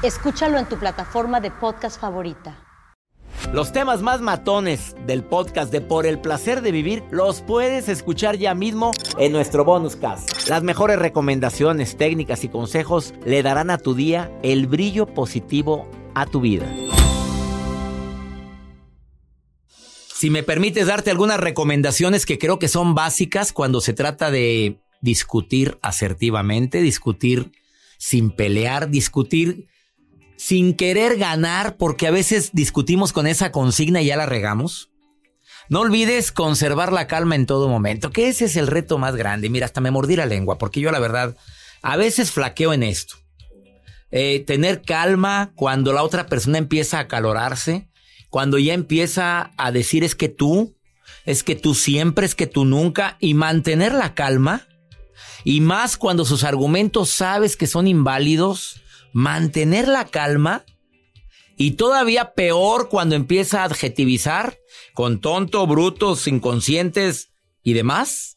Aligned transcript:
Escúchalo 0.00 0.60
en 0.60 0.68
tu 0.68 0.78
plataforma 0.78 1.40
de 1.40 1.50
podcast 1.50 2.00
favorita. 2.00 2.64
Los 3.52 3.72
temas 3.72 4.00
más 4.00 4.20
matones 4.20 4.94
del 5.08 5.24
podcast 5.24 5.72
de 5.72 5.80
Por 5.80 6.06
el 6.06 6.20
placer 6.20 6.62
de 6.62 6.70
vivir 6.70 7.02
los 7.10 7.40
puedes 7.40 7.88
escuchar 7.88 8.36
ya 8.36 8.54
mismo 8.54 8.92
en 9.18 9.32
nuestro 9.32 9.64
bonus 9.64 9.96
cast. 9.96 10.48
Las 10.48 10.62
mejores 10.62 11.00
recomendaciones, 11.00 11.96
técnicas 11.96 12.44
y 12.44 12.48
consejos 12.48 13.12
le 13.24 13.42
darán 13.42 13.70
a 13.70 13.78
tu 13.78 13.94
día 13.94 14.30
el 14.44 14.68
brillo 14.68 15.06
positivo 15.06 15.90
a 16.14 16.26
tu 16.26 16.40
vida. 16.40 16.72
Si 20.14 20.30
me 20.30 20.44
permites 20.44 20.86
darte 20.86 21.10
algunas 21.10 21.40
recomendaciones 21.40 22.24
que 22.24 22.38
creo 22.38 22.60
que 22.60 22.68
son 22.68 22.94
básicas 22.94 23.52
cuando 23.52 23.80
se 23.80 23.94
trata 23.94 24.30
de 24.30 24.78
discutir 25.00 25.76
asertivamente, 25.82 26.82
discutir 26.82 27.50
sin 27.98 28.30
pelear, 28.30 28.90
discutir 28.90 29.66
sin 30.38 30.74
querer 30.74 31.18
ganar, 31.18 31.76
porque 31.76 32.06
a 32.06 32.12
veces 32.12 32.50
discutimos 32.52 33.12
con 33.12 33.26
esa 33.26 33.50
consigna 33.50 34.00
y 34.00 34.06
ya 34.06 34.16
la 34.16 34.24
regamos. 34.24 34.88
No 35.68 35.80
olvides 35.80 36.32
conservar 36.32 36.92
la 36.92 37.08
calma 37.08 37.34
en 37.34 37.44
todo 37.44 37.68
momento, 37.68 38.10
que 38.10 38.28
ese 38.28 38.46
es 38.46 38.56
el 38.56 38.68
reto 38.68 38.96
más 38.98 39.16
grande. 39.16 39.50
Mira, 39.50 39.66
hasta 39.66 39.82
me 39.82 39.90
mordí 39.90 40.16
la 40.16 40.24
lengua, 40.24 40.56
porque 40.56 40.80
yo 40.80 40.90
la 40.92 41.00
verdad 41.00 41.36
a 41.82 41.96
veces 41.96 42.30
flaqueo 42.30 42.72
en 42.72 42.84
esto. 42.84 43.16
Eh, 44.10 44.44
tener 44.46 44.80
calma 44.80 45.52
cuando 45.56 45.92
la 45.92 46.02
otra 46.02 46.26
persona 46.26 46.56
empieza 46.56 46.98
a 46.98 47.02
acalorarse, 47.02 47.88
cuando 48.30 48.58
ya 48.58 48.74
empieza 48.74 49.50
a 49.58 49.72
decir 49.72 50.04
es 50.04 50.14
que 50.14 50.28
tú, 50.28 50.76
es 51.26 51.42
que 51.42 51.56
tú 51.56 51.74
siempre, 51.74 52.24
es 52.24 52.34
que 52.34 52.46
tú 52.46 52.64
nunca, 52.64 53.16
y 53.18 53.34
mantener 53.34 53.92
la 53.92 54.14
calma, 54.14 54.66
y 55.42 55.60
más 55.60 55.96
cuando 55.96 56.24
sus 56.24 56.44
argumentos 56.44 57.10
sabes 57.10 57.56
que 57.56 57.66
son 57.66 57.86
inválidos, 57.86 58.80
mantener 59.18 59.88
la 59.88 60.04
calma 60.04 60.64
y 61.56 61.72
todavía 61.72 62.34
peor 62.34 62.88
cuando 62.88 63.16
empieza 63.16 63.62
a 63.62 63.64
adjetivizar 63.64 64.58
con 64.94 65.20
tonto, 65.20 65.66
brutos, 65.66 66.28
inconscientes 66.28 67.32
y 67.64 67.72
demás. 67.72 68.36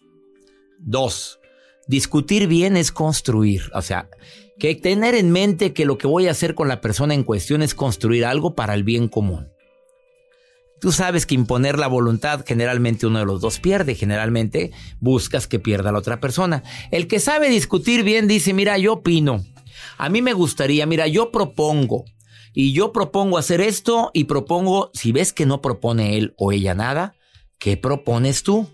Dos, 0.80 1.40
discutir 1.88 2.48
bien 2.48 2.78
es 2.78 2.92
construir. 2.92 3.70
O 3.76 3.84
sea, 3.84 4.10
que 4.58 4.74
tener 4.74 5.14
en 5.14 5.30
mente 5.30 5.72
que 5.72 5.86
lo 5.86 6.00
que 6.00 6.08
voy 6.08 6.28
a 6.28 6.32
hacer 6.32 6.56
con 6.56 6.68
la 6.68 6.82
persona 6.82 7.14
en 7.14 7.26
cuestión 7.26 7.62
es 7.62 7.76
construir 7.76 8.26
algo 8.26 8.56
para 8.56 8.74
el 8.74 8.84
bien 8.84 9.08
común. 9.08 9.50
Tú 10.80 10.92
sabes 10.92 11.28
que 11.28 11.36
imponer 11.36 11.78
la 11.78 11.86
voluntad 11.86 12.44
generalmente 12.44 13.06
uno 13.06 13.20
de 13.20 13.26
los 13.26 13.40
dos 13.40 13.60
pierde, 13.60 13.94
generalmente 13.94 14.72
buscas 15.00 15.46
que 15.46 15.60
pierda 15.60 15.92
la 15.92 16.00
otra 16.00 16.20
persona. 16.20 16.64
El 16.90 17.06
que 17.06 17.20
sabe 17.20 17.50
discutir 17.50 18.04
bien 18.04 18.28
dice, 18.28 18.52
mira, 18.56 18.80
yo 18.80 18.94
opino, 18.94 19.46
a 20.02 20.10
mí 20.10 20.24
me 20.24 20.34
gustaría, 20.34 20.88
mira, 20.88 21.06
yo 21.06 21.30
propongo 21.30 22.06
y 22.56 22.74
yo 22.74 22.92
propongo 22.92 23.38
hacer 23.38 23.62
esto 23.62 24.10
y 24.16 24.24
propongo, 24.24 24.90
si 24.96 25.12
ves 25.12 25.32
que 25.32 25.46
no 25.46 25.62
propone 25.62 26.18
él 26.18 26.34
o 26.40 26.52
ella 26.52 26.74
nada, 26.74 27.14
¿qué 27.60 27.78
propones 27.78 28.42
tú? 28.42 28.68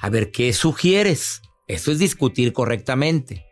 A 0.00 0.10
ver, 0.10 0.32
¿qué 0.32 0.52
sugieres? 0.52 1.42
Eso 1.68 1.92
es 1.92 2.00
discutir 2.00 2.52
correctamente. 2.52 3.46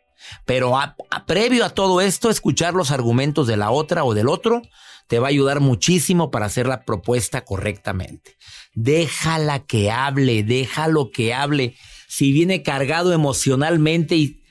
Pero 0.47 0.77
previo 1.25 1.65
a 1.65 1.71
todo 1.71 2.01
esto, 2.01 2.29
escuchar 2.29 2.75
los 2.75 2.91
argumentos 2.91 3.47
de 3.47 3.57
la 3.57 3.71
otra 3.71 4.03
o 4.03 4.15
del 4.15 4.27
otro 4.27 4.61
te 5.07 5.21
va 5.21 5.29
a 5.29 5.31
ayudar 5.31 5.61
muchísimo 5.61 6.33
para 6.33 6.47
hacer 6.47 6.67
la 6.67 6.85
propuesta 6.85 7.45
correctamente. 7.45 8.37
Déjala 8.75 9.65
que 9.65 9.93
hable, 9.93 10.43
déjalo 10.43 11.13
que 11.13 11.35
hable. 11.35 11.77
Si 12.09 12.33
viene 12.33 12.65
cargado 12.65 13.13
emocionalmente 13.13 14.17
y, 14.17 14.43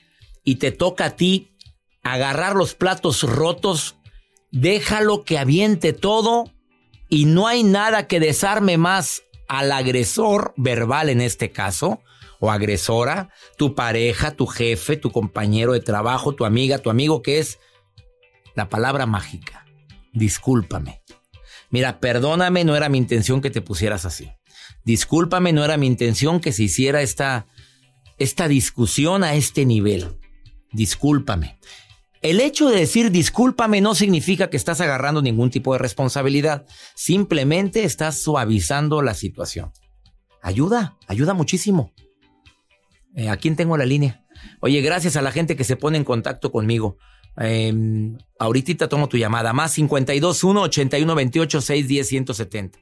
y 0.42 0.54
te 0.54 0.72
toca 0.72 1.04
a 1.04 1.16
ti 1.16 1.51
agarrar 2.02 2.56
los 2.56 2.74
platos 2.74 3.22
rotos, 3.22 3.96
déjalo 4.50 5.24
que 5.24 5.38
aviente 5.38 5.92
todo 5.92 6.50
y 7.08 7.26
no 7.26 7.46
hay 7.46 7.62
nada 7.62 8.06
que 8.06 8.20
desarme 8.20 8.78
más 8.78 9.22
al 9.48 9.70
agresor 9.72 10.54
verbal 10.56 11.10
en 11.10 11.20
este 11.20 11.50
caso, 11.50 12.00
o 12.40 12.50
agresora, 12.50 13.30
tu 13.56 13.76
pareja, 13.76 14.32
tu 14.32 14.46
jefe, 14.46 14.96
tu 14.96 15.12
compañero 15.12 15.74
de 15.74 15.80
trabajo, 15.80 16.34
tu 16.34 16.44
amiga, 16.44 16.78
tu 16.78 16.90
amigo, 16.90 17.22
que 17.22 17.38
es 17.38 17.60
la 18.56 18.68
palabra 18.68 19.06
mágica. 19.06 19.64
Discúlpame. 20.12 21.02
Mira, 21.70 22.00
perdóname, 22.00 22.64
no 22.64 22.74
era 22.74 22.88
mi 22.88 22.98
intención 22.98 23.40
que 23.40 23.50
te 23.50 23.62
pusieras 23.62 24.06
así. 24.06 24.32
Discúlpame, 24.84 25.52
no 25.52 25.64
era 25.64 25.76
mi 25.76 25.86
intención 25.86 26.40
que 26.40 26.52
se 26.52 26.64
hiciera 26.64 27.00
esta, 27.00 27.46
esta 28.18 28.48
discusión 28.48 29.22
a 29.22 29.34
este 29.34 29.64
nivel. 29.64 30.18
Discúlpame. 30.72 31.60
El 32.22 32.38
hecho 32.40 32.68
de 32.68 32.78
decir 32.78 33.10
discúlpame 33.10 33.80
no 33.80 33.96
significa 33.96 34.48
que 34.48 34.56
estás 34.56 34.80
agarrando 34.80 35.22
ningún 35.22 35.50
tipo 35.50 35.72
de 35.72 35.80
responsabilidad. 35.80 36.64
Simplemente 36.94 37.82
estás 37.82 38.18
suavizando 38.18 39.02
la 39.02 39.14
situación. 39.14 39.72
Ayuda, 40.40 40.96
ayuda 41.08 41.34
muchísimo. 41.34 41.92
Eh, 43.16 43.28
¿A 43.28 43.36
quién 43.36 43.56
tengo 43.56 43.76
la 43.76 43.86
línea? 43.86 44.24
Oye, 44.60 44.80
gracias 44.82 45.16
a 45.16 45.22
la 45.22 45.32
gente 45.32 45.56
que 45.56 45.64
se 45.64 45.76
pone 45.76 45.98
en 45.98 46.04
contacto 46.04 46.52
conmigo. 46.52 46.96
Eh, 47.40 47.74
ahorita 48.38 48.88
tomo 48.88 49.08
tu 49.08 49.16
llamada. 49.16 49.52
Más 49.52 49.74
521 49.74 50.62
81 50.62 51.14
28 51.14 51.60
610 51.60 52.08
170. 52.08 52.78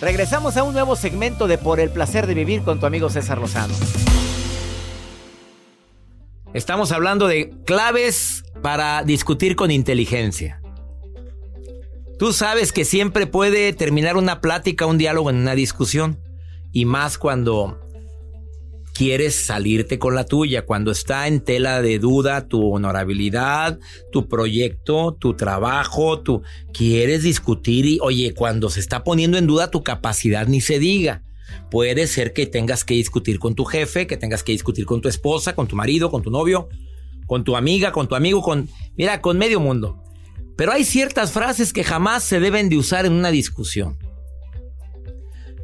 Regresamos 0.00 0.56
a 0.56 0.62
un 0.62 0.72
nuevo 0.72 0.94
segmento 0.94 1.48
de 1.48 1.58
Por 1.58 1.80
el 1.80 1.90
placer 1.90 2.28
de 2.28 2.34
vivir 2.34 2.62
con 2.62 2.78
tu 2.78 2.86
amigo 2.86 3.10
César 3.10 3.38
Lozano. 3.38 3.74
Estamos 6.56 6.90
hablando 6.90 7.26
de 7.26 7.50
claves 7.66 8.42
para 8.62 9.04
discutir 9.04 9.56
con 9.56 9.70
inteligencia. 9.70 10.62
Tú 12.18 12.32
sabes 12.32 12.72
que 12.72 12.86
siempre 12.86 13.26
puede 13.26 13.74
terminar 13.74 14.16
una 14.16 14.40
plática, 14.40 14.86
un 14.86 14.96
diálogo 14.96 15.28
en 15.28 15.36
una 15.36 15.54
discusión. 15.54 16.18
Y 16.72 16.86
más 16.86 17.18
cuando 17.18 17.78
quieres 18.94 19.34
salirte 19.34 19.98
con 19.98 20.14
la 20.14 20.24
tuya, 20.24 20.64
cuando 20.64 20.92
está 20.92 21.28
en 21.28 21.40
tela 21.40 21.82
de 21.82 21.98
duda 21.98 22.48
tu 22.48 22.72
honorabilidad, 22.72 23.78
tu 24.10 24.26
proyecto, 24.26 25.14
tu 25.20 25.34
trabajo, 25.34 26.20
tú 26.20 26.42
quieres 26.72 27.22
discutir 27.22 27.84
y, 27.84 27.98
oye, 28.00 28.32
cuando 28.32 28.70
se 28.70 28.80
está 28.80 29.04
poniendo 29.04 29.36
en 29.36 29.46
duda 29.46 29.70
tu 29.70 29.82
capacidad, 29.82 30.46
ni 30.46 30.62
se 30.62 30.78
diga. 30.78 31.22
Puede 31.70 32.06
ser 32.06 32.32
que 32.32 32.46
tengas 32.46 32.84
que 32.84 32.94
discutir 32.94 33.38
con 33.38 33.54
tu 33.54 33.64
jefe, 33.64 34.06
que 34.06 34.16
tengas 34.16 34.42
que 34.42 34.52
discutir 34.52 34.86
con 34.86 35.00
tu 35.00 35.08
esposa, 35.08 35.54
con 35.54 35.66
tu 35.66 35.76
marido, 35.76 36.10
con 36.10 36.22
tu 36.22 36.30
novio, 36.30 36.68
con 37.26 37.44
tu 37.44 37.56
amiga, 37.56 37.92
con 37.92 38.08
tu 38.08 38.14
amigo, 38.14 38.42
con, 38.42 38.68
mira, 38.96 39.20
con 39.20 39.38
medio 39.38 39.60
mundo. 39.60 40.02
Pero 40.56 40.72
hay 40.72 40.84
ciertas 40.84 41.32
frases 41.32 41.72
que 41.72 41.84
jamás 41.84 42.24
se 42.24 42.40
deben 42.40 42.68
de 42.68 42.78
usar 42.78 43.04
en 43.04 43.12
una 43.12 43.30
discusión. 43.30 43.98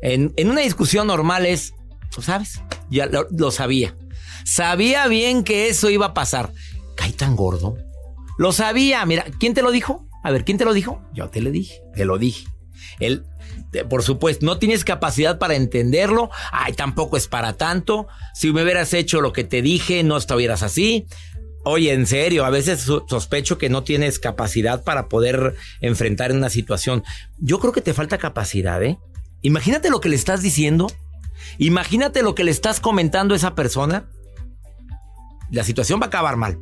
En, 0.03 0.35
una 0.45 0.61
discusión 0.61 1.07
normal 1.07 1.47
es, 1.47 1.75
¿sabes? 2.21 2.61
Ya 2.91 3.07
lo, 3.07 3.51
sabía. 3.51 3.97
Sabía 4.45 5.07
bien 5.07 5.45
que 5.45 5.69
eso 5.69 5.89
iba 5.89 6.07
a 6.07 6.15
pasar. 6.15 6.53
Caí 6.97 7.13
tan 7.13 7.37
gordo. 7.37 7.77
Lo 8.37 8.53
sabía. 8.53 9.07
Mira, 9.07 9.25
¿quién 9.39 9.55
te 9.55 9.63
lo 9.63 9.71
dijo? 9.71 10.07
A 10.25 10.31
ver, 10.31 10.45
¿quién 10.45 10.59
te 10.59 10.65
lo 10.65 10.75
dijo? 10.75 11.01
Yo 11.15 11.31
te 11.31 11.41
lo 11.41 11.51
dije. 11.51 11.81
Te 11.95 12.05
lo 12.05 12.19
dije. 12.19 12.47
Él, 13.01 13.25
por 13.89 14.03
supuesto, 14.03 14.45
no 14.47 14.59
tienes 14.59 14.85
capacidad 14.85 15.39
para 15.39 15.55
entenderlo. 15.55 16.31
Ay, 16.53 16.73
tampoco 16.73 17.17
es 17.17 17.29
para 17.29 17.55
tanto. 17.55 18.07
Si 18.35 18.53
me 18.53 18.63
hubieras 18.63 18.95
hecho 18.95 19.21
lo 19.21 19.33
que 19.33 19.45
te 19.45 19.63
dije, 19.63 20.03
no 20.03 20.17
estuvieras 20.17 20.63
así. 20.63 21.07
Oye, 21.65 21.93
en 21.93 22.07
serio, 22.07 22.45
a 22.45 22.51
veces 22.51 22.81
sospecho 22.81 23.57
que 23.57 23.69
no 23.69 23.85
tienes 23.85 24.19
capacidad 24.19 24.83
para 24.83 25.09
poder 25.09 25.55
enfrentar 25.81 26.33
una 26.33 26.51
situación. 26.51 27.05
Yo 27.39 27.61
creo 27.61 27.73
que 27.73 27.81
te 27.81 27.95
falta 27.95 28.19
capacidad, 28.19 28.83
¿eh? 28.83 28.99
Imagínate 29.43 29.89
lo 29.89 30.01
que 30.01 30.09
le 30.09 30.17
estás 30.17 30.43
diciendo. 30.43 30.89
Imagínate 31.59 32.23
lo 32.23 32.35
que 32.35 32.45
le 32.45 32.51
estás 32.51 32.81
comentando 32.81 33.35
a 33.35 33.37
esa 33.37 33.55
persona. 33.55 34.09
La 35.51 35.65
situación 35.65 36.01
va 36.01 36.07
a 36.07 36.09
acabar 36.09 36.37
mal. 36.37 36.59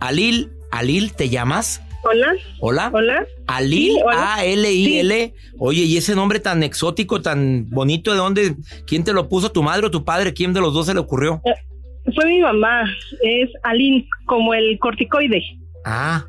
Alil, 0.00 0.52
Alil, 0.72 1.12
¿te 1.12 1.28
llamas? 1.28 1.80
Hola. 2.04 2.34
Hola. 2.60 2.90
Hola. 2.92 3.26
Alil, 3.46 3.96
A-L-I-L. 4.12 5.34
Oye, 5.58 5.82
¿y 5.82 5.96
ese 5.96 6.14
nombre 6.14 6.38
tan 6.40 6.62
exótico, 6.62 7.22
tan 7.22 7.68
bonito, 7.70 8.10
de 8.12 8.18
dónde? 8.18 8.56
¿Quién 8.86 9.04
te 9.04 9.12
lo 9.12 9.28
puso? 9.28 9.50
¿Tu 9.50 9.62
madre 9.62 9.86
o 9.86 9.90
tu 9.90 10.04
padre? 10.04 10.34
¿Quién 10.34 10.52
de 10.52 10.60
los 10.60 10.74
dos 10.74 10.86
se 10.86 10.94
le 10.94 11.00
ocurrió? 11.00 11.40
Eh, 11.44 11.54
fue 12.14 12.26
mi 12.26 12.40
mamá. 12.40 12.84
Es 13.22 13.50
Alin, 13.62 14.06
como 14.26 14.54
el 14.54 14.78
corticoide. 14.78 15.42
Ah. 15.84 16.26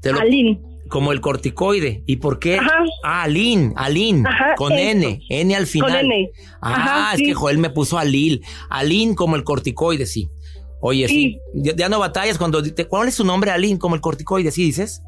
Te 0.00 0.12
lo, 0.12 0.20
Como 0.88 1.12
el 1.12 1.20
corticoide. 1.20 2.02
¿Y 2.06 2.16
por 2.16 2.38
qué? 2.38 2.56
Ajá. 2.56 2.84
Ah, 3.04 3.22
Alin, 3.24 3.72
Alin. 3.76 4.24
con 4.56 4.72
N. 4.72 5.22
N 5.28 5.56
al 5.56 5.66
final. 5.66 5.90
Con 5.90 6.12
N. 6.12 6.30
Ah, 6.62 7.12
es 7.14 7.20
que 7.22 7.34
Joel 7.34 7.58
me 7.58 7.70
puso 7.70 7.98
Alil. 7.98 8.42
Alin 8.68 9.14
como 9.14 9.36
el 9.36 9.44
corticoide, 9.44 10.06
sí. 10.06 10.28
Oye, 10.80 11.06
sí. 11.08 11.38
Ya, 11.54 11.88
no 11.88 11.98
batallas 11.98 12.38
cuando... 12.38 12.62
Te, 12.62 12.86
¿Cuál 12.86 13.08
es 13.08 13.14
su 13.14 13.24
nombre, 13.24 13.50
Alin? 13.50 13.78
Como 13.78 13.94
el 13.94 14.00
corticoide, 14.00 14.50
¿sí 14.50 14.64
dices? 14.64 15.02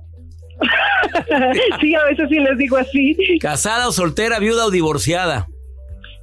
sí, 1.81 1.95
a 1.95 2.05
veces 2.05 2.29
sí 2.29 2.39
les 2.39 2.59
digo 2.59 2.77
así. 2.77 3.17
¿Casada 3.41 3.89
o 3.89 3.93
soltera, 3.93 4.39
viuda 4.39 4.67
o 4.67 4.71
divorciada? 4.71 5.49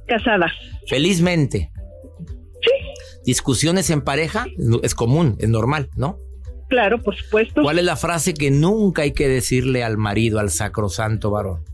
Casada. 0.06 0.52
Felizmente. 0.88 1.72
Sí. 2.62 2.70
¿Discusiones 3.24 3.90
en 3.90 4.02
pareja? 4.02 4.46
Es 4.82 4.94
común, 4.94 5.36
es 5.40 5.48
normal, 5.48 5.90
¿no? 5.96 6.18
Claro, 6.68 7.02
por 7.02 7.16
supuesto. 7.16 7.62
¿Cuál 7.62 7.80
es 7.80 7.84
la 7.84 7.96
frase 7.96 8.32
que 8.32 8.50
nunca 8.50 9.02
hay 9.02 9.12
que 9.12 9.28
decirle 9.28 9.82
al 9.82 9.98
marido, 9.98 10.38
al 10.38 10.50
sacrosanto 10.50 11.30
varón? 11.30 11.64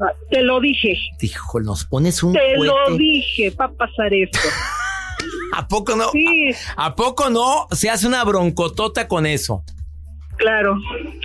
Ah, 0.00 0.12
te 0.30 0.42
lo 0.42 0.60
dije. 0.60 0.96
Dijo, 1.20 1.60
nos 1.60 1.84
pones 1.84 2.22
un 2.22 2.32
Te 2.34 2.56
lo 2.56 2.96
dije, 2.96 3.50
va 3.50 3.64
a 3.64 3.72
pasar 3.72 4.14
esto. 4.14 4.38
¿A 5.56 5.68
poco 5.68 5.96
no? 5.96 6.10
Sí. 6.10 6.50
¿A, 6.76 6.94
poco 6.94 7.30
no 7.30 7.66
se 7.70 7.90
hace 7.90 8.06
una 8.06 8.24
broncotota 8.24 9.08
con 9.08 9.26
eso? 9.26 9.62
Claro, 10.36 10.76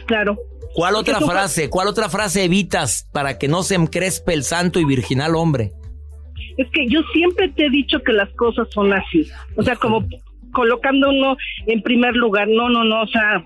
claro. 0.05 0.37
¿Cuál 0.73 0.95
otra 0.95 1.19
frase? 1.19 1.69
¿Cuál 1.69 1.87
otra 1.87 2.09
frase 2.09 2.43
evitas 2.43 3.07
para 3.11 3.37
que 3.37 3.47
no 3.47 3.61
se 3.61 3.75
encrespe 3.75 4.33
el 4.33 4.43
santo 4.43 4.79
y 4.79 4.85
virginal 4.85 5.35
hombre? 5.35 5.71
Es 6.57 6.67
que 6.71 6.87
yo 6.87 7.01
siempre 7.13 7.49
te 7.49 7.67
he 7.67 7.69
dicho 7.69 7.99
que 8.03 8.11
las 8.11 8.29
cosas 8.35 8.67
son 8.71 8.91
así. 8.91 9.27
O 9.55 9.61
sea, 9.61 9.75
como 9.75 10.05
colocando 10.53 11.09
uno 11.09 11.35
en 11.67 11.81
primer 11.81 12.15
lugar. 12.15 12.47
No, 12.47 12.69
no, 12.69 12.83
no. 12.83 13.03
O 13.03 13.07
sea, 13.07 13.43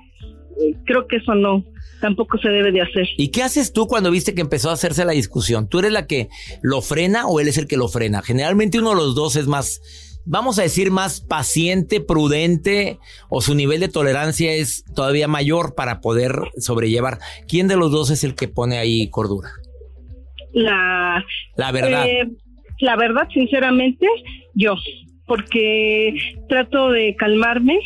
creo 0.86 1.08
que 1.08 1.18
eso 1.18 1.34
no 1.34 1.64
tampoco 2.00 2.38
se 2.38 2.50
debe 2.50 2.72
de 2.72 2.82
hacer. 2.82 3.08
¿Y 3.18 3.30
qué 3.30 3.44
haces 3.44 3.74
tú 3.74 3.88
cuando 3.88 4.12
viste 4.12 4.36
que 4.36 4.42
empezó 4.42 4.70
a 4.70 4.74
hacerse 4.74 5.04
la 5.04 5.14
discusión? 5.14 5.68
¿Tú 5.68 5.80
eres 5.80 5.92
la 5.92 6.06
que 6.06 6.30
lo 6.62 6.82
frena 6.82 7.28
o 7.28 7.40
él 7.40 7.48
es 7.48 7.58
el 7.58 7.68
que 7.68 7.78
lo 7.78 7.88
frena? 7.88 8.22
Generalmente 8.22 8.80
uno 8.80 8.92
de 8.92 8.98
los 8.98 9.16
dos 9.16 9.36
es 9.36 9.48
más 9.48 9.82
vamos 10.28 10.60
a 10.60 10.64
decir, 10.64 10.92
más 10.92 11.22
paciente, 11.22 12.02
prudente 12.02 13.00
o 13.30 13.42
su 13.42 13.56
nivel 13.56 13.80
de 13.80 13.88
tolerancia 13.88 14.54
es 14.54 14.84
todavía 14.96 15.28
mayor 15.28 15.74
para 15.76 16.02
poder 16.02 16.34
sobrellevar? 16.58 17.20
¿Quién 17.48 17.68
de 17.68 17.78
los 17.78 17.92
dos 17.92 18.12
es 18.12 18.24
el 18.24 18.36
que 18.36 18.48
pone 18.48 18.78
ahí 18.78 19.10
cordura? 19.10 19.50
La, 20.54 21.24
la 21.56 21.72
verdad. 21.72 22.06
Eh, 22.08 22.28
la 22.80 22.96
verdad, 22.96 23.28
sinceramente, 23.34 24.06
yo, 24.54 24.76
porque 25.26 26.16
trato 26.48 26.92
de 26.92 27.16
calmarme, 27.16 27.80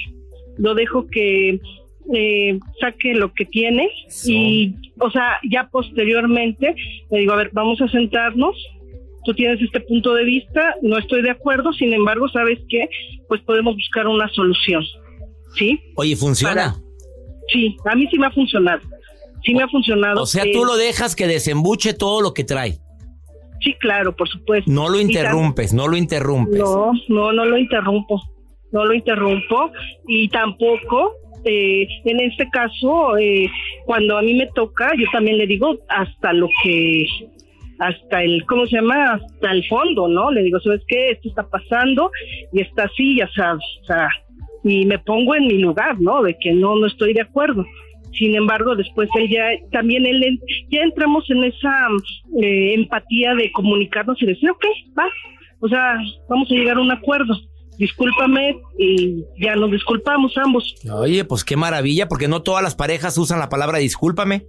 lo 0.58 0.76
dejo 0.76 1.08
que 1.08 1.60
eh, 2.14 2.60
saque 2.80 3.14
lo 3.14 3.34
que 3.34 3.46
tiene 3.46 3.90
y, 4.26 4.76
o 5.00 5.10
sea, 5.12 5.40
ya 5.50 5.70
posteriormente 5.72 6.76
le 7.10 7.20
digo, 7.20 7.34
a 7.34 7.38
ver, 7.38 7.52
vamos 7.54 7.80
a 7.82 7.88
sentarnos, 7.88 8.56
tú 9.26 9.34
tienes 9.34 9.62
este 9.62 9.80
punto 9.82 10.14
de 10.14 10.24
vista, 10.24 10.76
no 10.82 10.98
estoy 10.98 11.22
de 11.22 11.32
acuerdo, 11.32 11.72
sin 11.74 11.94
embargo, 11.94 12.28
¿sabes 12.30 12.60
qué? 12.70 12.90
Pues 13.28 13.42
podemos 13.42 13.76
buscar 13.76 14.08
una 14.08 14.28
solución, 14.30 14.84
¿sí? 15.56 15.80
Oye, 15.96 16.16
¿funciona? 16.16 16.76
sí, 17.52 17.76
a 17.86 17.96
mí 17.96 18.08
sí 18.10 18.18
me 18.18 18.28
ha 18.28 18.32
funcionado, 18.32 18.82
sí 19.44 19.54
me 19.54 19.64
ha 19.64 19.68
funcionado. 19.68 20.22
O 20.22 20.26
sea, 20.26 20.44
tú 20.52 20.66
lo 20.66 20.78
dejas 20.78 21.16
que 21.16 21.28
desembuche 21.28 21.94
todo 21.94 22.22
lo 22.22 22.34
que 22.34 22.44
trae. 22.44 22.78
Sí, 23.62 23.76
claro, 23.80 24.16
por 24.16 24.28
supuesto. 24.28 24.72
No 24.72 24.90
lo 24.90 25.00
interrumpes, 25.00 25.72
no 25.72 25.88
lo 25.88 25.96
interrumpes. 25.96 26.60
No, 26.60 26.92
no, 27.10 27.32
no 27.32 27.46
lo 27.46 27.58
interrumpo, 27.58 28.22
no 28.72 28.86
lo 28.86 28.94
interrumpo 28.94 29.72
y 30.08 30.30
tampoco 30.30 31.14
eh, 31.44 31.88
en 32.06 32.20
este 32.20 32.48
caso, 32.50 33.18
eh, 33.18 33.50
cuando 33.86 34.18
a 34.18 34.22
mí 34.22 34.34
me 34.36 34.48
toca, 34.48 34.92
yo 34.98 35.06
también 35.12 35.38
le 35.38 35.48
digo 35.48 35.76
hasta 35.90 36.34
lo 36.34 36.48
que 36.64 37.06
hasta 37.82 38.24
el, 38.24 38.46
¿cómo 38.46 38.66
se 38.68 38.76
llama? 38.76 39.14
Hasta 39.14 39.52
el 39.52 39.68
fondo, 39.68 40.08
¿no? 40.08 40.32
Le 40.32 40.44
digo, 40.44 40.60
¿sabes 40.60 40.82
qué? 40.88 41.12
Esto 41.12 41.30
está 41.30 41.50
pasando 41.50 42.12
y 42.54 42.62
está 42.62 42.84
así, 42.84 43.18
ya 43.18 43.28
sabes, 43.36 43.64
o 43.82 43.86
sea, 43.86 44.08
y 44.64 44.86
me 44.86 45.00
pongo 45.00 45.36
en 45.36 45.48
mi 45.48 45.58
lugar, 45.58 46.00
¿no? 46.00 46.22
De 46.22 46.38
que 46.40 46.54
no, 46.54 46.76
no 46.76 46.86
estoy 46.86 47.14
de 47.14 47.22
acuerdo. 47.22 47.66
Sin 48.14 48.36
embargo, 48.36 48.76
después 48.76 49.10
él 49.16 49.30
ya, 49.30 49.46
también 49.72 50.06
él, 50.06 50.40
ya 50.70 50.82
entramos 50.82 51.28
en 51.32 51.44
esa 51.46 51.88
eh, 52.40 52.76
empatía 52.76 53.34
de 53.34 53.52
comunicarnos 53.52 54.22
y 54.22 54.28
decir, 54.28 54.52
ok, 54.52 54.66
va, 54.98 55.08
o 55.60 55.68
sea, 55.68 55.98
vamos 56.30 56.52
a 56.52 56.54
llegar 56.54 56.78
a 56.78 56.82
un 56.82 56.92
acuerdo 56.92 57.36
discúlpame 57.78 58.62
y 58.78 59.26
ya 59.40 59.56
nos 59.56 59.72
disculpamos 59.72 60.38
ambos. 60.38 60.76
Oye, 60.94 61.26
pues 61.26 61.44
qué 61.44 61.56
maravilla, 61.56 62.08
porque 62.08 62.28
no 62.28 62.44
todas 62.44 62.62
las 62.62 62.76
parejas 62.76 63.18
usan 63.18 63.40
la 63.40 63.50
palabra 63.50 63.80
discúlpame 63.80 64.46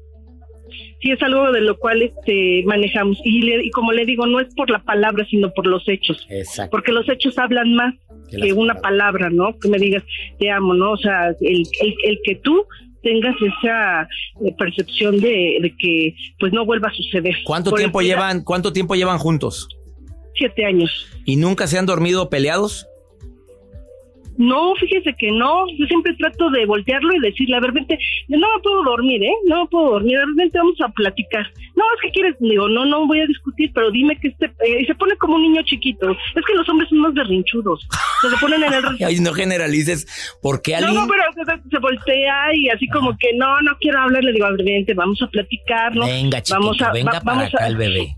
sí 1.02 1.10
es 1.10 1.20
algo 1.22 1.50
de 1.50 1.60
lo 1.60 1.76
cual 1.78 2.02
este, 2.02 2.62
manejamos. 2.64 3.18
Y, 3.24 3.70
como 3.70 3.92
le 3.92 4.06
digo, 4.06 4.26
no 4.26 4.40
es 4.40 4.54
por 4.54 4.70
la 4.70 4.78
palabra, 4.82 5.26
sino 5.28 5.52
por 5.52 5.66
los 5.66 5.86
hechos. 5.88 6.26
Exacto. 6.30 6.70
Porque 6.70 6.92
los 6.92 7.08
hechos 7.08 7.36
hablan 7.38 7.74
más 7.74 7.94
que, 8.30 8.52
una 8.52 8.74
palabra, 8.74 9.28
¿no? 9.28 9.58
Que 9.58 9.68
me 9.68 9.78
digas, 9.78 10.04
te 10.38 10.50
amo, 10.50 10.74
¿no? 10.74 10.92
O 10.92 10.96
sea, 10.96 11.28
el, 11.40 11.64
el, 12.04 12.18
que 12.24 12.36
tú 12.36 12.64
tengas 13.02 13.34
esa 13.42 14.02
eh, 14.02 14.54
percepción 14.56 15.20
de, 15.20 15.74
que 15.78 16.14
pues 16.38 16.52
no 16.52 16.64
vuelva 16.64 16.88
a 16.88 16.94
suceder. 16.94 17.34
¿Cuánto 17.44 17.72
tiempo 17.72 18.00
llevan, 18.00 18.44
cuánto 18.44 18.72
tiempo 18.72 18.94
llevan 18.94 19.18
juntos? 19.18 19.68
Siete 20.36 20.64
años. 20.64 21.08
¿Y 21.24 21.36
nunca 21.36 21.66
se 21.66 21.78
han 21.78 21.86
dormido 21.86 22.30
peleados? 22.30 22.86
No, 24.38 24.74
fíjese 24.76 25.14
que 25.18 25.30
no. 25.30 25.66
Yo 25.78 25.86
siempre 25.86 26.14
trato 26.14 26.50
de 26.50 26.66
voltearlo 26.66 27.14
y 27.14 27.20
decirle, 27.20 27.56
a 27.56 27.60
ver, 27.60 27.72
vente, 27.72 27.98
no 28.28 28.38
me 28.38 28.62
puedo 28.62 28.82
dormir, 28.84 29.22
¿eh? 29.22 29.32
No 29.46 29.62
me 29.62 29.66
puedo 29.68 29.90
dormir, 29.92 30.16
a 30.16 30.20
ver, 30.20 30.34
vente, 30.36 30.58
vamos 30.58 30.80
a 30.80 30.88
platicar. 30.88 31.46
No, 31.74 31.84
es 31.96 32.02
que 32.02 32.10
quieres, 32.10 32.36
digo, 32.40 32.68
no, 32.68 32.84
no 32.84 33.06
voy 33.06 33.20
a 33.20 33.26
discutir, 33.26 33.70
pero 33.74 33.90
dime 33.90 34.16
que 34.16 34.28
este, 34.28 34.46
eh, 34.46 34.84
se 34.86 34.94
pone 34.94 35.16
como 35.16 35.36
un 35.36 35.42
niño 35.42 35.62
chiquito. 35.64 36.10
Es 36.10 36.44
que 36.46 36.54
los 36.54 36.68
hombres 36.68 36.88
son 36.88 36.98
más 36.98 37.14
berrinchudos. 37.14 37.86
Se 38.20 38.36
ponen 38.40 38.62
en 38.64 38.72
el... 38.72 38.84
Ay, 39.06 39.20
no 39.20 39.32
generalices, 39.32 40.06
porque 40.40 40.76
alguien... 40.76 40.94
No, 40.94 41.02
no, 41.02 41.08
pero 41.08 41.58
se, 41.70 41.78
voltea 41.78 42.54
y 42.54 42.68
así 42.68 42.88
como 42.88 43.16
que 43.18 43.32
no, 43.34 43.60
no 43.62 43.76
quiero 43.80 44.00
hablar, 44.00 44.24
le 44.24 44.32
digo, 44.32 44.46
a 44.46 44.52
ver, 44.52 44.64
vente, 44.64 44.94
vamos 44.94 45.20
a 45.22 45.26
platicar, 45.28 45.94
¿no? 45.94 46.06
Venga, 46.06 46.40
chiquito, 46.42 46.60
vamos 46.60 46.82
a, 46.82 46.92
venga 46.92 47.20
para 47.20 47.46
acá 47.46 47.66
el 47.66 47.76
bebé 47.76 48.16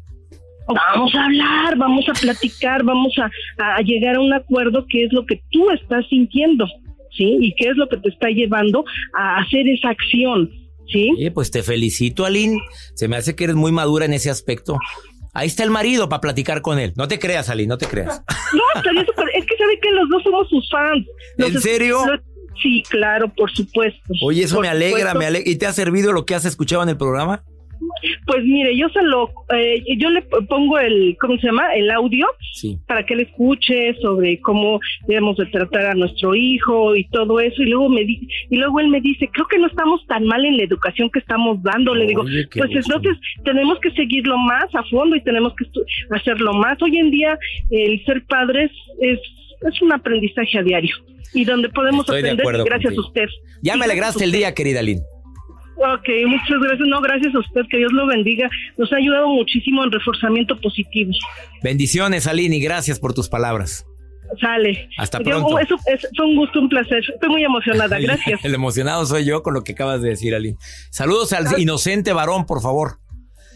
vamos 0.69 1.15
a 1.15 1.25
hablar, 1.25 1.77
vamos 1.77 2.09
a 2.09 2.13
platicar, 2.13 2.83
vamos 2.83 3.13
a, 3.19 3.81
llegar 3.83 4.17
a 4.17 4.21
un 4.21 4.33
acuerdo 4.33 4.87
qué 4.89 5.05
es 5.05 5.13
lo 5.13 5.27
que 5.27 5.43
tú 5.51 5.71
estás 5.71 6.07
sintiendo, 6.09 6.67
¿sí? 7.17 7.37
Y 7.41 7.55
qué 7.57 7.69
es 7.69 7.77
lo 7.77 7.89
que 7.89 7.99
te 7.99 8.09
está 8.09 8.29
llevando 8.29 8.85
a 9.15 9.39
hacer 9.39 9.69
esa 9.69 9.91
acción, 9.91 10.51
¿sí? 10.91 11.11
pues 11.35 11.51
te 11.51 11.63
felicito, 11.63 12.25
Aline. 12.25 12.61
Se 12.95 13.09
me 13.09 13.17
hace 13.17 13.35
que 13.35 13.45
eres 13.45 13.57
muy 13.57 13.73
madura 13.73 14.05
en 14.05 14.13
ese 14.13 14.31
aspecto. 14.31 14.79
Ahí 15.33 15.49
está 15.49 15.65
el 15.65 15.71
marido 15.71 16.09
para 16.09 16.21
platicar 16.21 16.63
con 16.63 16.79
él. 16.79 16.93
No 16.97 17.09
te 17.09 17.19
creas, 17.19 17.51
Aline, 17.51 17.69
no 17.69 17.79
te 17.79 17.87
creas. 17.87 18.23
No, 18.55 18.63
es 19.35 19.47
que 19.47 19.57
sabe 19.57 19.81
que 19.81 19.91
los 19.91 20.09
dos 20.09 20.23
somos 20.23 20.49
sus 20.49 20.71
fans. 20.71 21.07
¿En 21.39 21.61
serio? 21.61 21.99
sí, 22.63 22.85
claro, 22.89 23.29
por 23.35 23.51
supuesto. 23.51 24.01
Oye, 24.23 24.45
eso 24.45 24.61
me 24.61 24.69
alegra, 24.69 25.13
me 25.15 25.27
alegra. 25.27 25.51
¿Y 25.51 25.57
te 25.57 25.67
ha 25.67 25.73
servido 25.73 26.13
lo 26.13 26.25
que 26.25 26.37
has 26.37 26.45
escuchado 26.45 26.85
en 26.85 26.91
el 26.91 26.97
programa? 26.97 27.43
Pues 28.27 28.45
mire, 28.45 28.77
yo 28.77 28.89
se 28.91 29.03
lo, 29.03 29.31
eh, 29.55 29.83
yo 29.97 30.11
le 30.11 30.23
pongo 30.23 30.79
el, 30.79 31.17
¿cómo 31.21 31.37
se 31.39 31.47
llama? 31.47 31.75
El 31.75 31.91
audio 31.91 32.27
para 32.87 33.05
que 33.05 33.15
él 33.15 33.21
escuche 33.21 33.95
sobre 34.01 34.41
cómo 34.41 34.81
debemos 35.07 35.37
de 35.37 35.47
tratar 35.47 35.87
a 35.87 35.95
nuestro 35.95 36.35
hijo 36.35 36.95
y 36.95 37.05
todo 37.09 37.41
eso 37.41 37.63
y 37.63 37.67
luego 37.67 37.89
me 37.89 38.03
y 38.03 38.57
luego 38.57 38.81
él 38.81 38.89
me 38.89 39.01
dice, 39.01 39.29
creo 39.33 39.47
que 39.47 39.59
no 39.59 39.67
estamos 39.67 40.07
tan 40.07 40.25
mal 40.25 40.45
en 40.45 40.57
la 40.57 40.65
educación 40.65 41.11
que 41.11 41.19
estamos 41.19 41.63
dando. 41.63 41.95
le 41.95 42.07
digo, 42.07 42.23
pues 42.23 42.71
entonces 42.71 43.17
tenemos 43.45 43.79
que 43.81 43.91
seguirlo 43.93 44.37
más 44.39 44.67
a 44.75 44.83
fondo 44.85 45.17
y 45.17 45.23
tenemos 45.23 45.55
que 45.57 45.65
hacerlo 46.11 46.53
más. 46.55 46.81
Hoy 46.83 46.99
en 46.99 47.11
día 47.11 47.39
el 47.71 48.05
ser 48.05 48.25
padres 48.27 48.71
es 49.01 49.19
es 49.69 49.81
un 49.83 49.93
aprendizaje 49.93 50.59
a 50.59 50.63
diario 50.63 50.95
y 51.33 51.45
donde 51.45 51.69
podemos 51.69 52.09
aprender 52.09 52.45
gracias 52.65 52.97
a 52.97 53.01
usted. 53.01 53.27
Ya 53.63 53.77
me 53.77 53.85
alegraste 53.85 54.25
el 54.25 54.33
día, 54.33 54.55
querida 54.55 54.83
Lynn. 54.83 55.01
Ok, 55.93 56.09
muchas 56.27 56.61
gracias. 56.61 56.89
No, 56.89 57.01
gracias 57.01 57.35
a 57.35 57.39
usted. 57.39 57.63
Que 57.71 57.79
Dios 57.79 57.93
lo 57.93 58.07
bendiga. 58.07 58.49
Nos 58.79 58.93
ha 58.93 58.97
ayudado 58.97 59.29
muchísimo 59.29 59.85
en 59.85 59.93
reforzamiento 59.93 60.59
positivo. 60.61 61.13
Bendiciones, 61.63 62.27
Aline, 62.27 62.57
y 62.57 62.61
gracias 62.61 62.99
por 62.99 63.13
tus 63.13 63.29
palabras. 63.29 63.87
Sale. 64.41 64.89
Hasta 64.99 65.21
pronto. 65.21 65.59
Eso, 65.59 65.77
es, 65.87 66.09
fue 66.17 66.27
un 66.27 66.37
gusto, 66.37 66.61
un 66.61 66.69
placer. 66.69 67.03
Estoy 67.13 67.29
muy 67.29 67.45
emocionada. 67.45 67.99
Gracias. 68.01 68.45
El 68.45 68.55
emocionado 68.55 69.05
soy 69.07 69.25
yo 69.25 69.43
con 69.43 69.55
lo 69.55 69.63
que 69.63 69.73
acabas 69.73 70.03
de 70.03 70.11
decir, 70.11 70.35
Aline. 70.35 70.57
Saludos 70.91 71.33
al 71.33 71.61
inocente 71.61 72.13
varón, 72.13 72.47
por 72.47 72.61
favor. 72.61 72.99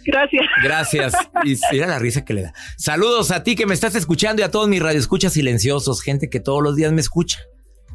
Gracias. 0.04 0.46
Gracias. 0.62 1.14
Y 1.44 1.56
mira 1.72 1.86
la 1.86 1.98
risa 1.98 2.24
que 2.24 2.34
le 2.34 2.42
da. 2.42 2.52
Saludos 2.76 3.30
a 3.30 3.42
ti 3.42 3.56
que 3.56 3.66
me 3.66 3.74
estás 3.74 3.94
escuchando 3.94 4.42
y 4.42 4.44
a 4.44 4.50
todos 4.50 4.68
mis 4.68 4.82
radioescuchas 4.82 5.32
silenciosos, 5.32 6.02
gente 6.02 6.30
que 6.30 6.40
todos 6.40 6.62
los 6.62 6.76
días 6.76 6.92
me 6.92 7.00
escucha, 7.00 7.38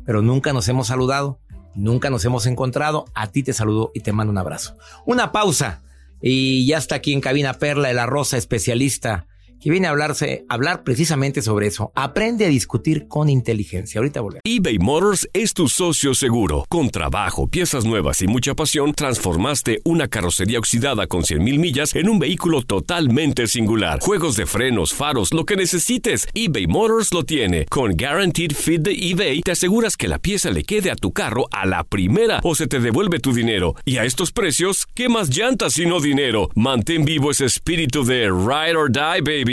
pero 0.05 0.21
nunca 0.21 0.53
nos 0.53 0.67
hemos 0.67 0.87
saludado. 0.87 1.39
Nunca 1.75 2.09
nos 2.09 2.25
hemos 2.25 2.45
encontrado. 2.45 3.05
A 3.13 3.27
ti 3.27 3.43
te 3.43 3.53
saludo 3.53 3.91
y 3.93 4.01
te 4.01 4.11
mando 4.11 4.31
un 4.31 4.37
abrazo. 4.37 4.77
Una 5.05 5.31
pausa. 5.31 5.81
Y 6.21 6.65
ya 6.65 6.77
está 6.77 6.95
aquí 6.95 7.13
en 7.13 7.21
cabina 7.21 7.53
Perla 7.55 7.89
de 7.89 7.93
la 7.93 8.05
Rosa, 8.05 8.37
especialista 8.37 9.27
que 9.63 9.71
viene 9.71 9.87
a 9.87 9.91
hablarse, 9.91 10.43
hablar 10.49 10.83
precisamente 10.83 11.41
sobre 11.41 11.67
eso. 11.67 11.93
Aprende 11.95 12.45
a 12.45 12.49
discutir 12.49 13.07
con 13.07 13.29
inteligencia. 13.29 13.99
Ahorita 13.99 14.19
volvemos. 14.19 14.41
eBay 14.43 14.77
Motors 14.77 15.29
es 15.31 15.53
tu 15.53 15.69
socio 15.69 16.13
seguro. 16.13 16.65
Con 16.67 16.89
trabajo, 16.89 17.47
piezas 17.47 17.85
nuevas 17.85 18.21
y 18.21 18.27
mucha 18.27 18.55
pasión, 18.55 18.93
transformaste 18.93 19.79
una 19.85 20.09
carrocería 20.09 20.59
oxidada 20.59 21.07
con 21.07 21.21
100.000 21.21 21.59
millas 21.59 21.95
en 21.95 22.09
un 22.09 22.19
vehículo 22.19 22.61
totalmente 22.63 23.47
singular. 23.47 24.01
Juegos 24.01 24.35
de 24.35 24.47
frenos, 24.47 24.93
faros, 24.93 25.33
lo 25.33 25.45
que 25.45 25.55
necesites, 25.55 26.27
eBay 26.33 26.67
Motors 26.67 27.13
lo 27.13 27.23
tiene. 27.23 27.65
Con 27.69 27.95
Guaranteed 27.95 28.51
Fit 28.51 28.81
de 28.81 28.91
eBay, 28.91 29.41
te 29.43 29.51
aseguras 29.51 29.95
que 29.95 30.09
la 30.09 30.19
pieza 30.19 30.51
le 30.51 30.65
quede 30.65 30.91
a 30.91 30.97
tu 30.97 31.13
carro 31.13 31.47
a 31.51 31.65
la 31.65 31.85
primera 31.85 32.41
o 32.43 32.53
se 32.53 32.67
te 32.67 32.81
devuelve 32.81 33.21
tu 33.21 33.31
dinero. 33.31 33.75
Y 33.85 33.95
a 33.95 34.03
estos 34.03 34.33
precios, 34.33 34.87
¿qué 34.93 35.07
más 35.07 35.29
llantas 35.29 35.77
y 35.77 35.85
no 35.85 36.01
dinero? 36.01 36.49
Mantén 36.53 37.05
vivo 37.05 37.31
ese 37.31 37.45
espíritu 37.45 38.03
de 38.03 38.25
Ride 38.25 38.75
or 38.75 38.91
Die, 38.91 39.21
baby 39.21 39.52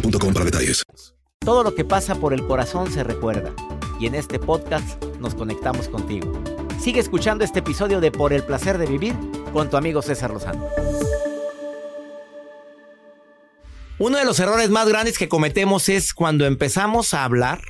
boostmobile.com 0.00 0.32
para 0.32 0.44
detalles. 0.44 0.84
Todo 1.40 1.62
lo 1.62 1.74
que 1.74 1.84
pasa 1.84 2.14
por 2.16 2.32
el 2.32 2.46
corazón 2.46 2.90
se 2.92 3.04
recuerda. 3.04 3.54
Y 4.00 4.06
en 4.06 4.14
este 4.14 4.38
podcast 4.38 5.02
nos 5.20 5.34
conectamos 5.34 5.88
contigo. 5.88 6.32
Sigue 6.80 7.00
escuchando 7.00 7.44
este 7.44 7.60
episodio 7.60 8.00
de 8.00 8.12
Por 8.12 8.32
el 8.32 8.44
placer 8.44 8.78
de 8.78 8.86
vivir 8.86 9.14
con 9.52 9.70
tu 9.70 9.76
amigo 9.76 10.02
César 10.02 10.30
Lozano. 10.30 10.68
Uno 13.98 14.18
de 14.18 14.24
los 14.24 14.38
errores 14.38 14.70
más 14.70 14.88
grandes 14.88 15.18
que 15.18 15.28
cometemos 15.28 15.88
es 15.88 16.14
cuando 16.14 16.46
empezamos 16.46 17.14
a 17.14 17.24
hablar, 17.24 17.60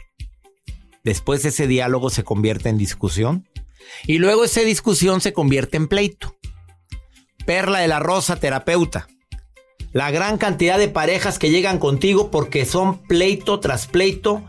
después 1.02 1.42
ese 1.46 1.66
diálogo 1.66 2.10
se 2.10 2.22
convierte 2.22 2.68
en 2.68 2.76
discusión 2.76 3.48
y 4.06 4.18
luego 4.18 4.44
esa 4.44 4.60
discusión 4.60 5.22
se 5.22 5.32
convierte 5.32 5.78
en 5.78 5.88
pleito. 5.88 6.36
Perla 7.46 7.78
de 7.78 7.88
la 7.88 7.98
Rosa, 7.98 8.36
terapeuta. 8.36 9.08
La 9.98 10.12
gran 10.12 10.38
cantidad 10.38 10.78
de 10.78 10.86
parejas 10.86 11.40
que 11.40 11.50
llegan 11.50 11.80
contigo 11.80 12.30
porque 12.30 12.64
son 12.66 13.02
pleito 13.02 13.58
tras 13.58 13.88
pleito, 13.88 14.44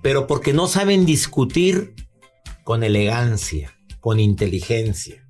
pero 0.00 0.26
porque 0.26 0.54
no 0.54 0.68
saben 0.68 1.04
discutir 1.04 1.94
con 2.64 2.82
elegancia, 2.82 3.76
con 4.00 4.18
inteligencia. 4.18 5.22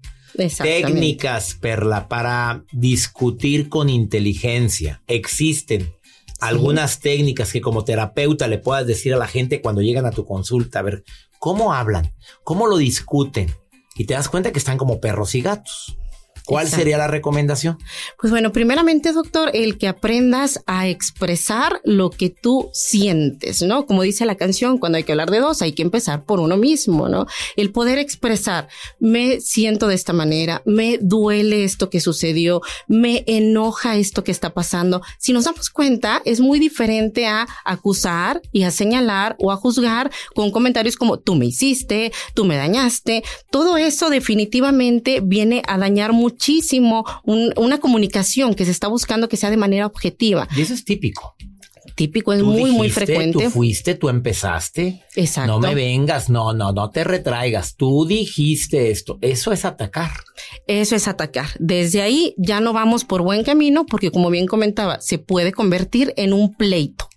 Técnicas, 0.62 1.56
Perla, 1.61 2.06
para 2.06 2.62
discutir 2.70 3.68
con 3.68 3.88
inteligencia. 3.88 5.02
Existen 5.08 5.92
algunas 6.38 7.00
técnicas 7.00 7.50
que 7.50 7.61
como 7.61 7.82
terapeuta 7.82 8.46
le 8.46 8.58
puedas 8.58 8.87
decir 8.87 9.14
a 9.14 9.18
la 9.18 9.26
gente 9.26 9.62
cuando 9.62 9.82
llegan 9.82 10.06
a 10.06 10.12
tu 10.12 10.25
consulta. 10.25 10.78
A 10.78 10.82
ver, 10.82 11.02
¿cómo 11.40 11.73
hablan? 11.73 12.14
¿Cómo 12.44 12.68
lo 12.68 12.76
discuten? 12.76 13.52
Y 13.96 14.04
te 14.04 14.14
das 14.14 14.28
cuenta 14.28 14.52
que 14.52 14.61
están 14.61 14.78
como 14.78 15.00
perros 15.00 15.35
y 15.35 15.40
gatos. 15.40 15.99
¿Cuál 16.47 16.69
sería 16.69 16.97
la 16.97 17.09
recomendación? 17.09 17.76
Pues 18.21 18.31
bueno, 18.31 18.53
primeramente, 18.53 19.12
doctor, 19.12 19.50
el 19.53 19.79
que 19.79 19.88
aprendas 19.88 20.62
a 20.67 20.87
expresar 20.87 21.81
lo 21.83 22.11
que 22.11 22.31
tú 22.31 22.71
sientes, 22.73 23.62
¿no? 23.62 23.85
Como 23.85 24.03
dice 24.03 24.25
la 24.26 24.37
canción, 24.37 24.79
cuando 24.79 24.97
hay 24.97 25.03
que 25.03 25.11
hablar 25.11 25.31
de 25.31 25.41
dos, 25.41 25.61
hay 25.61 25.73
que 25.73 25.83
empezar 25.83 26.25
por 26.25 26.38
uno 26.38 26.57
mismo, 26.57 27.09
¿no? 27.09 27.26
El 27.57 27.73
poder 27.73 27.99
expresar, 27.99 28.69
me 29.00 29.41
siento 29.41 29.88
de 29.88 29.97
esta 29.97 30.12
manera, 30.12 30.62
me 30.65 30.99
duele 30.99 31.65
esto 31.65 31.91
que 31.91 31.99
sucedió, 31.99 32.62
me 32.87 33.25
enoja 33.26 33.97
esto 33.97 34.23
que 34.23 34.31
está 34.31 34.55
pasando. 34.55 35.03
Si 35.19 35.33
nos 35.33 35.47
damos 35.47 35.69
cuenta, 35.69 36.23
es 36.25 36.38
muy 36.38 36.61
diferente 36.61 37.26
a 37.26 37.49
acusar 37.65 38.41
y 38.53 38.62
a 38.62 38.71
señalar 38.71 39.35
o 39.41 39.50
a 39.50 39.57
juzgar 39.57 40.12
con 40.37 40.53
comentarios 40.53 40.95
como 40.95 41.19
tú 41.19 41.35
me 41.35 41.47
hiciste, 41.47 42.12
tú 42.35 42.45
me 42.45 42.57
dañaste. 42.57 43.25
Todo 43.50 43.76
eso 43.76 44.11
definitivamente 44.11 45.21
viene 45.21 45.62
a 45.67 45.76
dañar 45.76 46.12
mucho 46.12 46.36
muchísimo 46.37 47.05
una 47.25 47.78
comunicación 47.78 48.55
que 48.55 48.66
se 48.66 48.71
está 48.71 48.88
buscando 48.88 49.28
que 49.28 49.38
sea 49.38 49.50
de 49.50 49.57
manera 49.57 49.87
objetiva. 49.87 50.47
Y 50.55 50.61
eso 50.61 50.75
es 50.75 50.85
típico. 50.85 51.35
Típico, 51.95 52.35
es 52.35 52.43
muy, 52.43 52.73
muy 52.73 52.90
frecuente. 52.90 53.45
Tú 53.45 53.50
fuiste, 53.50 53.95
tú 53.95 54.11
empezaste. 54.11 55.02
Exacto. 55.14 55.52
No 55.52 55.61
me 55.61 55.75
vengas, 55.75 56.28
no, 56.28 56.52
no, 56.52 56.73
no 56.73 56.90
te 56.90 57.05
retraigas. 57.05 57.76
Tú 57.76 58.05
dijiste 58.05 58.90
esto. 58.90 59.19
Eso 59.23 59.50
es 59.50 59.64
atacar. 59.64 60.11
Eso 60.66 60.95
es 60.95 61.09
atacar. 61.09 61.47
Desde 61.59 62.02
ahí 62.02 62.35
ya 62.37 62.61
no 62.61 62.75
vamos 62.75 63.05
por 63.05 63.23
buen 63.23 63.45
camino 63.45 63.87
porque, 63.87 64.11
como 64.11 64.28
bien 64.28 64.47
comentaba, 64.47 65.00
se 65.00 65.16
puede 65.16 65.52
convertir 65.52 66.12
en 66.19 66.35
un 66.35 66.55
pleito. 66.55 67.09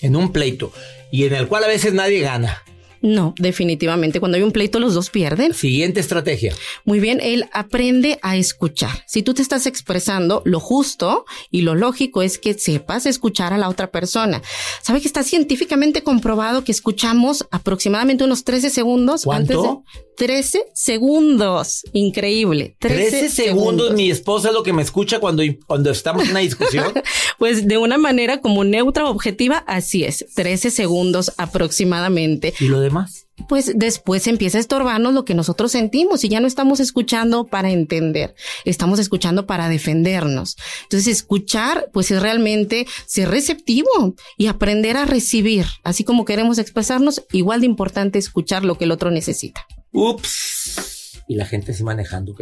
En 0.00 0.16
un 0.16 0.32
pleito. 0.32 0.72
Y 1.12 1.24
en 1.24 1.34
el 1.34 1.46
cual 1.46 1.62
a 1.62 1.68
veces 1.68 1.94
nadie 1.94 2.20
gana. 2.20 2.60
No, 3.02 3.34
definitivamente. 3.36 4.20
Cuando 4.20 4.36
hay 4.36 4.42
un 4.42 4.52
pleito, 4.52 4.78
los 4.78 4.94
dos 4.94 5.10
pierden. 5.10 5.52
Siguiente 5.54 6.00
estrategia. 6.00 6.54
Muy 6.84 7.00
bien, 7.00 7.20
él 7.20 7.46
aprende 7.52 8.18
a 8.22 8.36
escuchar. 8.36 9.04
Si 9.06 9.22
tú 9.22 9.34
te 9.34 9.42
estás 9.42 9.66
expresando, 9.66 10.42
lo 10.44 10.60
justo 10.60 11.26
y 11.50 11.62
lo 11.62 11.74
lógico 11.74 12.22
es 12.22 12.38
que 12.38 12.54
sepas 12.54 13.06
escuchar 13.06 13.52
a 13.52 13.58
la 13.58 13.68
otra 13.68 13.90
persona. 13.90 14.40
¿Sabe 14.82 15.00
que 15.00 15.08
está 15.08 15.22
científicamente 15.22 16.02
comprobado 16.02 16.64
que 16.64 16.72
escuchamos 16.72 17.46
aproximadamente 17.50 18.24
unos 18.24 18.44
13 18.44 18.70
segundos 18.70 19.24
¿Cuánto? 19.24 19.82
antes 19.84 19.94
de 19.94 20.12
13 20.16 20.66
segundos. 20.74 21.82
Increíble. 21.92 22.76
13, 22.78 23.28
segundos. 23.28 23.92
Mi 23.94 24.10
esposa 24.10 24.48
es 24.48 24.54
lo 24.54 24.62
que 24.62 24.72
me 24.72 24.82
escucha 24.82 25.18
cuando, 25.18 25.42
cuando 25.66 25.90
estamos 25.90 26.24
en 26.24 26.30
una 26.30 26.40
discusión. 26.40 26.92
pues 27.38 27.66
de 27.66 27.78
una 27.78 27.98
manera 27.98 28.40
como 28.40 28.64
neutra, 28.64 29.06
objetiva, 29.06 29.58
así 29.66 30.04
es. 30.04 30.26
13 30.34 30.70
segundos 30.70 31.32
aproximadamente. 31.36 32.54
¿Y 32.60 32.68
lo 32.68 32.80
demás? 32.80 33.26
Pues 33.48 33.72
después 33.74 34.26
empieza 34.26 34.58
a 34.58 34.60
estorbarnos 34.60 35.14
lo 35.14 35.24
que 35.24 35.34
nosotros 35.34 35.72
sentimos 35.72 36.22
y 36.22 36.28
ya 36.28 36.40
no 36.40 36.46
estamos 36.46 36.80
escuchando 36.80 37.46
para 37.46 37.70
entender, 37.70 38.34
estamos 38.64 38.98
escuchando 38.98 39.46
para 39.46 39.68
defendernos. 39.68 40.56
Entonces, 40.84 41.08
escuchar, 41.08 41.88
pues 41.92 42.10
es 42.10 42.20
realmente 42.20 42.86
ser 43.06 43.30
receptivo 43.30 44.14
y 44.36 44.46
aprender 44.46 44.96
a 44.96 45.06
recibir, 45.06 45.66
así 45.82 46.04
como 46.04 46.24
queremos 46.24 46.58
expresarnos, 46.58 47.24
igual 47.32 47.60
de 47.60 47.66
importante 47.66 48.18
escuchar 48.18 48.64
lo 48.64 48.76
que 48.76 48.84
el 48.84 48.92
otro 48.92 49.10
necesita. 49.10 49.66
Ups. 49.92 51.22
Y 51.26 51.36
la 51.36 51.46
gente 51.46 51.72
se 51.72 51.84
manejando. 51.84 52.34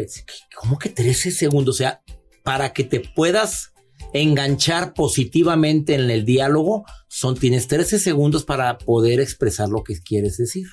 ¿Cómo 0.57 0.79
que 0.79 0.89
13 0.89 1.31
segundos? 1.31 1.77
O 1.77 1.79
sea, 1.79 2.03
para 2.43 2.73
que 2.73 2.85
te 2.85 3.01
puedas 3.01 3.70
enganchar 4.13 4.95
positivamente 4.95 5.95
en 5.95 6.11
el 6.11 6.25
diálogo, 6.25 6.85
son, 7.09 7.37
tienes 7.37 7.69
13 7.69 7.99
segundos 7.99 8.45
para 8.45 8.79
poder 8.79 9.21
expresar 9.21 9.69
lo 9.69 9.83
que 9.83 10.01
quieres 10.01 10.37
decir. 10.37 10.67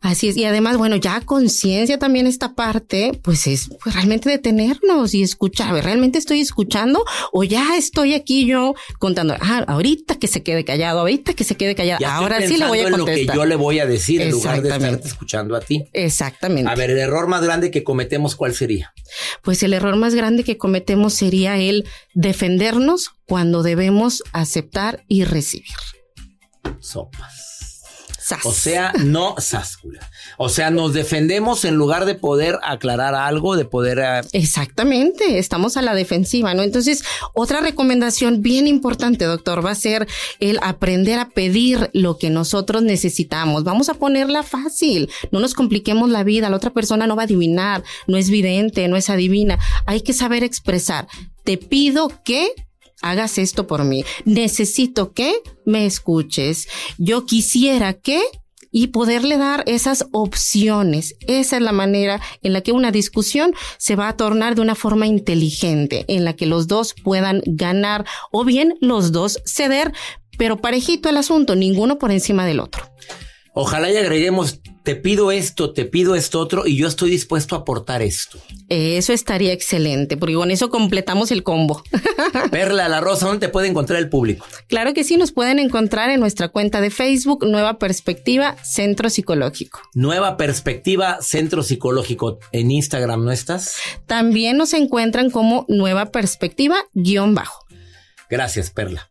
Así 0.00 0.28
es, 0.28 0.36
y 0.36 0.44
además, 0.44 0.76
bueno, 0.76 0.96
ya 0.96 1.20
conciencia 1.20 1.98
también 1.98 2.26
esta 2.26 2.54
parte, 2.54 3.18
pues 3.22 3.46
es 3.46 3.68
pues, 3.82 3.94
realmente 3.94 4.28
detenernos 4.30 5.14
y 5.14 5.22
escuchar, 5.22 5.72
¿realmente 5.82 6.18
estoy 6.18 6.40
escuchando 6.40 7.04
o 7.32 7.44
ya 7.44 7.76
estoy 7.76 8.14
aquí 8.14 8.46
yo 8.46 8.74
contando, 8.98 9.34
ah, 9.40 9.64
ahorita 9.66 10.16
que 10.16 10.26
se 10.26 10.42
quede 10.42 10.64
callado, 10.64 11.00
ahorita 11.00 11.34
que 11.34 11.44
se 11.44 11.56
quede 11.56 11.74
callado, 11.74 12.06
ahora 12.06 12.46
sí 12.46 12.56
le 12.56 12.66
voy 12.66 12.80
a 12.80 12.90
contestar. 12.90 13.18
En 13.18 13.26
lo 13.26 13.32
que 13.32 13.36
yo 13.38 13.44
le 13.46 13.56
voy 13.56 13.78
a 13.78 13.86
decir 13.86 14.20
en 14.20 14.30
lugar 14.30 14.62
de 14.62 14.68
estarte 14.68 15.08
escuchando 15.08 15.56
a 15.56 15.60
ti. 15.60 15.84
Exactamente. 15.92 16.70
A 16.70 16.74
ver, 16.74 16.90
el 16.90 16.98
error 16.98 17.26
más 17.26 17.42
grande 17.42 17.70
que 17.70 17.82
cometemos, 17.82 18.36
¿cuál 18.36 18.54
sería? 18.54 18.92
Pues 19.42 19.62
el 19.62 19.72
error 19.72 19.96
más 19.96 20.14
grande 20.14 20.44
que 20.44 20.58
cometemos 20.58 21.14
sería 21.14 21.58
el 21.58 21.86
defendernos 22.14 23.12
cuando 23.26 23.62
debemos 23.62 24.22
aceptar 24.32 25.04
y 25.08 25.24
recibir. 25.24 25.74
Sopas. 26.80 27.45
O 28.44 28.52
sea, 28.52 28.92
no 28.98 29.34
sáscula. 29.38 30.00
O 30.36 30.48
sea, 30.48 30.70
nos 30.70 30.92
defendemos 30.92 31.64
en 31.64 31.76
lugar 31.76 32.04
de 32.04 32.14
poder 32.14 32.58
aclarar 32.62 33.14
algo, 33.14 33.56
de 33.56 33.64
poder... 33.64 33.98
Eh, 33.98 34.20
Exactamente, 34.32 35.38
estamos 35.38 35.76
a 35.76 35.82
la 35.82 35.94
defensiva, 35.94 36.54
¿no? 36.54 36.62
Entonces, 36.62 37.04
otra 37.34 37.60
recomendación 37.60 38.42
bien 38.42 38.66
importante, 38.66 39.24
doctor, 39.24 39.64
va 39.64 39.70
a 39.70 39.76
ser 39.76 40.08
el 40.40 40.58
aprender 40.62 41.18
a 41.18 41.28
pedir 41.28 41.90
lo 41.92 42.18
que 42.18 42.30
nosotros 42.30 42.82
necesitamos. 42.82 43.64
Vamos 43.64 43.88
a 43.88 43.94
ponerla 43.94 44.42
fácil, 44.42 45.10
no 45.30 45.40
nos 45.40 45.54
compliquemos 45.54 46.10
la 46.10 46.24
vida, 46.24 46.50
la 46.50 46.56
otra 46.56 46.70
persona 46.70 47.06
no 47.06 47.16
va 47.16 47.22
a 47.22 47.26
adivinar, 47.26 47.84
no 48.06 48.16
es 48.16 48.30
vidente, 48.30 48.88
no 48.88 48.96
es 48.96 49.10
adivina. 49.10 49.58
Hay 49.86 50.00
que 50.00 50.12
saber 50.12 50.42
expresar. 50.42 51.06
Te 51.44 51.58
pido 51.58 52.10
que 52.24 52.50
hagas 53.02 53.38
esto 53.38 53.66
por 53.66 53.84
mí. 53.84 54.04
Necesito 54.24 55.12
que 55.12 55.34
me 55.64 55.86
escuches. 55.86 56.68
Yo 56.98 57.26
quisiera 57.26 57.94
que 57.94 58.20
y 58.70 58.88
poderle 58.88 59.38
dar 59.38 59.64
esas 59.66 60.06
opciones. 60.12 61.16
Esa 61.26 61.56
es 61.56 61.62
la 61.62 61.72
manera 61.72 62.20
en 62.42 62.52
la 62.52 62.60
que 62.60 62.72
una 62.72 62.92
discusión 62.92 63.54
se 63.78 63.96
va 63.96 64.08
a 64.08 64.16
tornar 64.18 64.54
de 64.54 64.60
una 64.60 64.74
forma 64.74 65.06
inteligente, 65.06 66.04
en 66.08 66.24
la 66.24 66.34
que 66.34 66.44
los 66.44 66.66
dos 66.66 66.94
puedan 67.02 67.42
ganar 67.46 68.04
o 68.32 68.44
bien 68.44 68.74
los 68.82 69.12
dos 69.12 69.40
ceder, 69.46 69.92
pero 70.36 70.58
parejito 70.58 71.08
el 71.08 71.16
asunto, 71.16 71.56
ninguno 71.56 71.98
por 71.98 72.10
encima 72.10 72.44
del 72.44 72.60
otro. 72.60 72.84
Ojalá 73.54 73.90
y 73.90 73.96
agreguemos, 73.96 74.60
te 74.86 74.94
pido 74.94 75.32
esto, 75.32 75.72
te 75.72 75.84
pido 75.84 76.14
esto 76.14 76.38
otro 76.38 76.64
y 76.64 76.76
yo 76.76 76.86
estoy 76.86 77.10
dispuesto 77.10 77.56
a 77.56 77.58
aportar 77.58 78.02
esto. 78.02 78.38
Eso 78.68 79.12
estaría 79.12 79.52
excelente, 79.52 80.16
porque 80.16 80.36
con 80.36 80.52
eso 80.52 80.70
completamos 80.70 81.32
el 81.32 81.42
combo. 81.42 81.82
Perla 82.52 82.88
La 82.88 83.00
Rosa, 83.00 83.26
¿dónde 83.26 83.48
te 83.48 83.52
puede 83.52 83.66
encontrar 83.66 83.98
el 83.98 84.08
público? 84.08 84.46
Claro 84.68 84.94
que 84.94 85.02
sí, 85.02 85.16
nos 85.16 85.32
pueden 85.32 85.58
encontrar 85.58 86.10
en 86.10 86.20
nuestra 86.20 86.50
cuenta 86.50 86.80
de 86.80 86.90
Facebook, 86.90 87.44
Nueva 87.44 87.80
Perspectiva 87.80 88.56
Centro 88.62 89.10
Psicológico. 89.10 89.80
Nueva 89.92 90.36
Perspectiva 90.36 91.18
Centro 91.20 91.64
Psicológico. 91.64 92.38
¿En 92.52 92.70
Instagram 92.70 93.24
no 93.24 93.32
estás? 93.32 93.78
También 94.06 94.56
nos 94.56 94.72
encuentran 94.72 95.30
como 95.30 95.64
Nueva 95.66 96.12
Perspectiva 96.12 96.76
guion 96.94 97.34
bajo. 97.34 97.66
Gracias, 98.30 98.70
Perla. 98.70 99.10